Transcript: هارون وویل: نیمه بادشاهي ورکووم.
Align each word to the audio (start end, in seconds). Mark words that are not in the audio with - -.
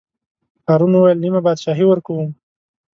هارون 0.67 0.91
وویل: 0.95 1.17
نیمه 1.23 1.39
بادشاهي 1.45 1.85
ورکووم. 1.87 2.29